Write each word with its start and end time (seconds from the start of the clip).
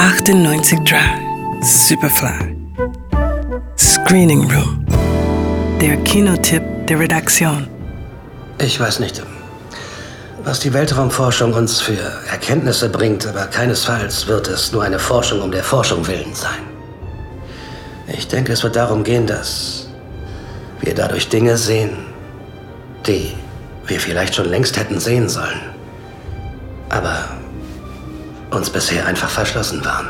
98 0.00 0.78
Drive, 0.86 1.20
Superfly. 1.60 2.56
Screening 3.76 4.50
Room. 4.50 4.86
Der 5.78 5.98
Kinotipp 6.04 6.62
der 6.86 7.00
Redaktion. 7.00 7.68
Ich 8.58 8.80
weiß 8.80 9.00
nicht, 9.00 9.22
was 10.42 10.60
die 10.60 10.72
Weltraumforschung 10.72 11.52
uns 11.52 11.82
für 11.82 11.98
Erkenntnisse 12.30 12.88
bringt, 12.88 13.26
aber 13.26 13.44
keinesfalls 13.44 14.26
wird 14.26 14.48
es 14.48 14.72
nur 14.72 14.84
eine 14.84 14.98
Forschung 14.98 15.42
um 15.42 15.50
der 15.52 15.62
Forschung 15.62 16.06
willen 16.06 16.34
sein. 16.34 16.62
Ich 18.06 18.26
denke, 18.26 18.54
es 18.54 18.62
wird 18.62 18.76
darum 18.76 19.04
gehen, 19.04 19.26
dass 19.26 19.90
wir 20.80 20.94
dadurch 20.94 21.28
Dinge 21.28 21.58
sehen, 21.58 21.90
die 23.06 23.34
wir 23.86 24.00
vielleicht 24.00 24.34
schon 24.34 24.48
längst 24.48 24.78
hätten 24.78 24.98
sehen 24.98 25.28
sollen, 25.28 25.60
aber 26.88 27.39
uns 28.52 28.70
bisher 28.70 29.06
einfach 29.06 29.30
verschlossen 29.30 29.84
waren. 29.84 30.08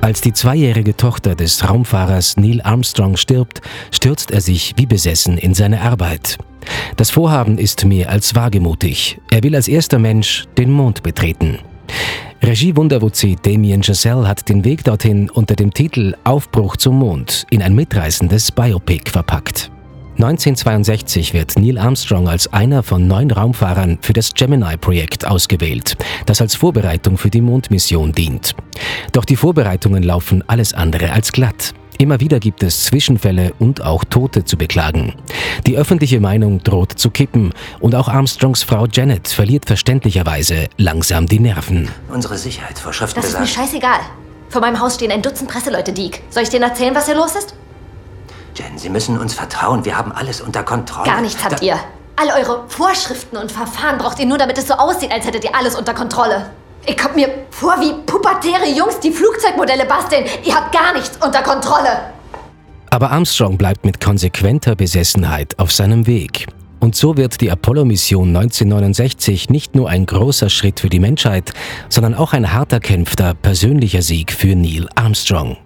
Als 0.00 0.20
die 0.20 0.32
zweijährige 0.32 0.96
Tochter 0.96 1.34
des 1.34 1.68
Raumfahrers 1.68 2.36
Neil 2.36 2.60
Armstrong 2.62 3.16
stirbt, 3.16 3.60
stürzt 3.90 4.30
er 4.30 4.40
sich 4.40 4.74
wie 4.76 4.86
besessen 4.86 5.36
in 5.36 5.52
seine 5.52 5.80
Arbeit. 5.80 6.38
Das 6.96 7.10
Vorhaben 7.10 7.58
ist 7.58 7.84
mehr 7.84 8.08
als 8.10 8.34
wagemutig. 8.36 9.18
Er 9.30 9.42
will 9.42 9.56
als 9.56 9.66
erster 9.66 9.98
Mensch 9.98 10.44
den 10.58 10.70
Mond 10.70 11.02
betreten. 11.02 11.58
Regie-Wunderwutzi 12.42 13.36
Damien 13.42 13.82
Chazelle 13.82 14.28
hat 14.28 14.48
den 14.48 14.64
Weg 14.64 14.84
dorthin 14.84 15.28
unter 15.28 15.56
dem 15.56 15.72
Titel 15.74 16.14
Aufbruch 16.22 16.76
zum 16.76 16.98
Mond 16.98 17.44
in 17.50 17.60
ein 17.60 17.74
mitreißendes 17.74 18.52
Biopic 18.52 19.10
verpackt. 19.10 19.72
1962 20.16 21.34
wird 21.34 21.58
Neil 21.58 21.76
Armstrong 21.76 22.26
als 22.26 22.50
einer 22.50 22.82
von 22.82 23.06
neun 23.06 23.30
Raumfahrern 23.30 23.98
für 24.00 24.14
das 24.14 24.32
Gemini-Projekt 24.32 25.26
ausgewählt, 25.26 25.98
das 26.24 26.40
als 26.40 26.54
Vorbereitung 26.54 27.18
für 27.18 27.28
die 27.28 27.42
Mondmission 27.42 28.12
dient. 28.12 28.54
Doch 29.12 29.26
die 29.26 29.36
Vorbereitungen 29.36 30.02
laufen 30.02 30.42
alles 30.46 30.72
andere 30.72 31.12
als 31.12 31.32
glatt. 31.32 31.74
Immer 31.98 32.18
wieder 32.20 32.40
gibt 32.40 32.62
es 32.62 32.84
Zwischenfälle 32.84 33.52
und 33.58 33.82
auch 33.82 34.04
Tote 34.04 34.44
zu 34.46 34.56
beklagen. 34.56 35.14
Die 35.66 35.76
öffentliche 35.76 36.18
Meinung 36.18 36.62
droht 36.62 36.92
zu 36.92 37.10
kippen 37.10 37.52
und 37.80 37.94
auch 37.94 38.08
Armstrongs 38.08 38.62
Frau 38.62 38.86
Janet 38.86 39.28
verliert 39.28 39.66
verständlicherweise 39.66 40.68
langsam 40.78 41.26
die 41.26 41.40
Nerven. 41.40 41.90
Unsere 42.08 42.38
Sicherheitsvorschriften 42.38 43.20
Das 43.20 43.32
ist 43.32 43.38
mir 43.38 43.46
scheißegal. 43.46 44.00
Vor 44.48 44.62
meinem 44.62 44.80
Haus 44.80 44.94
stehen 44.94 45.10
ein 45.10 45.20
Dutzend 45.20 45.50
Presseleute, 45.50 45.92
Deke. 45.92 46.20
Soll 46.30 46.44
ich 46.44 46.48
denen 46.48 46.64
erzählen, 46.64 46.94
was 46.94 47.04
hier 47.04 47.16
los 47.16 47.34
ist? 47.34 47.54
Jen, 48.56 48.78
Sie 48.78 48.88
müssen 48.88 49.18
uns 49.18 49.34
vertrauen. 49.34 49.84
Wir 49.84 49.96
haben 49.96 50.12
alles 50.12 50.40
unter 50.40 50.62
Kontrolle. 50.62 51.06
Gar 51.06 51.20
nichts 51.20 51.42
habt 51.44 51.60
Da- 51.60 51.64
ihr. 51.64 51.78
All 52.16 52.28
eure 52.40 52.64
Vorschriften 52.68 53.36
und 53.36 53.52
Verfahren 53.52 53.98
braucht 53.98 54.18
ihr 54.18 54.26
nur, 54.26 54.38
damit 54.38 54.56
es 54.56 54.66
so 54.68 54.74
aussieht, 54.74 55.12
als 55.12 55.26
hättet 55.26 55.44
ihr 55.44 55.54
alles 55.54 55.74
unter 55.76 55.92
Kontrolle. 55.92 56.46
Ihr 56.88 56.96
kommt 56.96 57.16
mir 57.16 57.28
vor 57.50 57.74
wie 57.80 57.92
pubertäre 58.06 58.66
Jungs, 58.74 58.98
die 59.00 59.10
Flugzeugmodelle 59.10 59.84
basteln. 59.84 60.24
Ihr 60.44 60.54
habt 60.54 60.72
gar 60.72 60.94
nichts 60.94 61.18
unter 61.22 61.42
Kontrolle. 61.42 62.14
Aber 62.90 63.10
Armstrong 63.10 63.58
bleibt 63.58 63.84
mit 63.84 64.00
konsequenter 64.00 64.74
Besessenheit 64.76 65.58
auf 65.58 65.72
seinem 65.72 66.06
Weg. 66.06 66.46
Und 66.80 66.94
so 66.94 67.16
wird 67.16 67.40
die 67.40 67.50
Apollo-Mission 67.50 68.28
1969 68.28 69.50
nicht 69.50 69.74
nur 69.74 69.88
ein 69.90 70.06
großer 70.06 70.48
Schritt 70.48 70.80
für 70.80 70.88
die 70.88 71.00
Menschheit, 71.00 71.52
sondern 71.90 72.14
auch 72.14 72.32
ein 72.32 72.52
hart 72.52 72.72
erkämpfter 72.72 73.34
persönlicher 73.34 74.02
Sieg 74.02 74.32
für 74.32 74.54
Neil 74.54 74.88
Armstrong. 74.94 75.56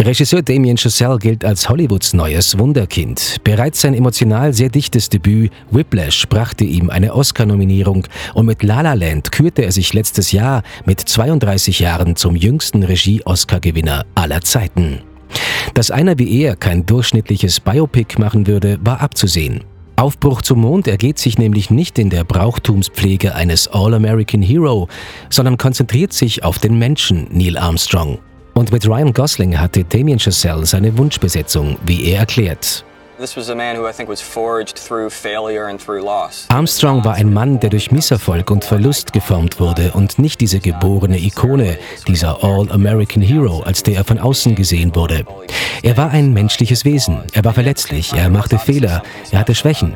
Regisseur 0.00 0.42
Damien 0.42 0.76
Chazelle 0.76 1.18
gilt 1.18 1.44
als 1.44 1.68
Hollywoods 1.68 2.14
neues 2.14 2.58
Wunderkind. 2.58 3.36
Bereits 3.44 3.80
sein 3.80 3.94
emotional 3.94 4.52
sehr 4.52 4.68
dichtes 4.68 5.08
Debüt 5.08 5.52
Whiplash 5.70 6.26
brachte 6.28 6.64
ihm 6.64 6.90
eine 6.90 7.14
Oscar-Nominierung 7.14 8.04
und 8.34 8.46
mit 8.46 8.64
La 8.64 8.80
La 8.80 8.94
Land 8.94 9.30
kürte 9.30 9.62
er 9.62 9.70
sich 9.70 9.94
letztes 9.94 10.32
Jahr 10.32 10.64
mit 10.84 11.00
32 11.00 11.78
Jahren 11.78 12.16
zum 12.16 12.34
jüngsten 12.34 12.82
Regie-Oscar-Gewinner 12.82 14.04
aller 14.16 14.40
Zeiten. 14.40 15.00
Dass 15.74 15.92
einer 15.92 16.18
wie 16.18 16.42
er 16.42 16.56
kein 16.56 16.84
durchschnittliches 16.84 17.60
Biopic 17.60 18.18
machen 18.18 18.48
würde, 18.48 18.80
war 18.82 19.00
abzusehen. 19.00 19.62
Aufbruch 19.94 20.42
zum 20.42 20.60
Mond 20.60 20.88
ergeht 20.88 21.20
sich 21.20 21.38
nämlich 21.38 21.70
nicht 21.70 22.00
in 22.00 22.10
der 22.10 22.24
Brauchtumspflege 22.24 23.36
eines 23.36 23.68
All-American 23.68 24.42
Hero, 24.42 24.88
sondern 25.30 25.56
konzentriert 25.56 26.12
sich 26.12 26.42
auf 26.42 26.58
den 26.58 26.78
Menschen 26.78 27.28
Neil 27.30 27.56
Armstrong. 27.56 28.18
Und 28.54 28.70
mit 28.70 28.86
Ryan 28.86 29.12
Gosling 29.12 29.58
hatte 29.58 29.84
Damien 29.84 30.18
Chazelle 30.18 30.64
seine 30.64 30.96
Wunschbesetzung, 30.96 31.76
wie 31.84 32.06
er 32.06 32.20
erklärt. 32.20 32.84
This 33.18 33.36
was 33.36 33.48
a 33.48 33.54
man 33.54 33.76
who 33.76 33.88
I 33.88 33.92
think 33.92 34.08
was 34.08 34.20
forged 34.20 34.76
through 34.76 35.08
failure 35.08 35.68
and 35.68 35.80
through 35.80 36.02
loss. 36.04 36.46
Armstrong 36.48 37.04
war 37.04 37.14
ein 37.14 37.32
Mann, 37.32 37.60
der 37.60 37.70
durch 37.70 37.92
Misserfolg 37.92 38.50
und 38.50 38.64
Verlust 38.64 39.12
geformt 39.12 39.60
wurde 39.60 39.92
und 39.92 40.18
nicht 40.18 40.40
diese 40.40 40.58
geborene 40.58 41.18
Ikone, 41.18 41.78
dieser 42.08 42.42
All-American 42.42 43.22
Hero, 43.22 43.60
als 43.60 43.84
der 43.84 43.94
er 43.94 44.04
von 44.04 44.18
außen 44.18 44.56
gesehen 44.56 44.96
wurde. 44.96 45.24
Er 45.82 45.96
war 45.96 46.10
ein 46.10 46.32
menschliches 46.32 46.84
Wesen, 46.84 47.22
er 47.32 47.44
war 47.44 47.54
verletzlich, 47.54 48.12
er 48.12 48.30
machte 48.30 48.58
Fehler, 48.58 49.04
er 49.30 49.38
hatte 49.38 49.54
Schwächen. 49.54 49.94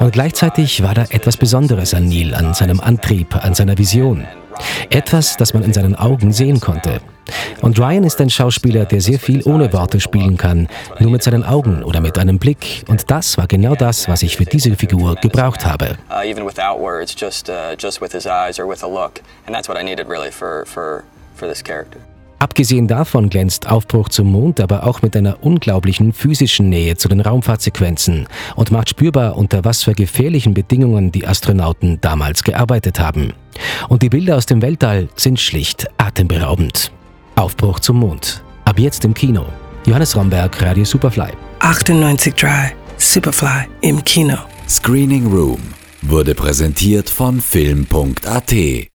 Und 0.00 0.12
gleichzeitig 0.12 0.82
war 0.82 0.94
da 0.94 1.04
etwas 1.10 1.36
Besonderes 1.36 1.94
an 1.94 2.08
Neil, 2.08 2.34
an 2.34 2.52
seinem 2.52 2.80
Antrieb, 2.80 3.36
an 3.36 3.54
seiner 3.54 3.78
Vision. 3.78 4.26
Etwas, 4.90 5.36
das 5.36 5.54
man 5.54 5.62
in 5.62 5.72
seinen 5.72 5.94
Augen 5.94 6.32
sehen 6.32 6.60
konnte. 6.60 7.00
Und 7.60 7.78
Ryan 7.78 8.04
ist 8.04 8.20
ein 8.20 8.30
Schauspieler, 8.30 8.84
der 8.84 9.00
sehr 9.00 9.18
viel 9.18 9.42
ohne 9.44 9.72
Worte 9.72 10.00
spielen 10.00 10.36
kann, 10.36 10.68
nur 10.98 11.10
mit 11.10 11.22
seinen 11.22 11.44
Augen 11.44 11.82
oder 11.84 12.00
mit 12.00 12.18
einem 12.18 12.38
Blick. 12.38 12.84
Und 12.88 13.10
das 13.10 13.38
war 13.38 13.46
genau 13.46 13.74
das, 13.74 14.08
was 14.08 14.22
ich 14.22 14.36
für 14.36 14.44
diese 14.44 14.74
Figur 14.76 15.14
gebraucht 15.16 15.64
habe. 15.64 15.96
Uh, 16.10 16.22
Abgesehen 22.40 22.88
davon 22.88 23.28
glänzt 23.28 23.68
Aufbruch 23.68 24.08
zum 24.08 24.32
Mond 24.32 24.60
aber 24.60 24.86
auch 24.86 25.02
mit 25.02 25.14
einer 25.14 25.44
unglaublichen 25.44 26.14
physischen 26.14 26.70
Nähe 26.70 26.96
zu 26.96 27.06
den 27.08 27.20
Raumfahrtsequenzen 27.20 28.26
und 28.56 28.70
macht 28.70 28.88
spürbar, 28.88 29.36
unter 29.36 29.62
was 29.64 29.82
für 29.82 29.92
gefährlichen 29.92 30.54
Bedingungen 30.54 31.12
die 31.12 31.26
Astronauten 31.26 32.00
damals 32.00 32.42
gearbeitet 32.42 32.98
haben. 32.98 33.34
Und 33.90 34.00
die 34.00 34.08
Bilder 34.08 34.38
aus 34.38 34.46
dem 34.46 34.62
Weltall 34.62 35.10
sind 35.16 35.38
schlicht 35.38 35.86
atemberaubend. 35.98 36.90
Aufbruch 37.36 37.78
zum 37.80 37.98
Mond. 37.98 38.42
Ab 38.64 38.78
jetzt 38.78 39.04
im 39.04 39.12
Kino. 39.12 39.44
Johannes 39.84 40.16
Romberg, 40.16 40.62
Radio 40.62 40.84
Superfly. 40.84 41.32
98 41.58 42.34
Drive, 42.34 42.72
Superfly 42.96 43.66
im 43.82 44.02
Kino. 44.04 44.38
Screening 44.66 45.26
Room 45.26 45.60
wurde 46.02 46.34
präsentiert 46.34 47.10
von 47.10 47.38
Film.at 47.38 48.89